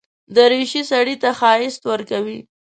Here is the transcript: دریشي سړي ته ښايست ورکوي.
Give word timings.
دریشي 0.35 0.81
سړي 0.91 1.15
ته 1.21 1.29
ښايست 1.39 1.81
ورکوي. 1.91 2.39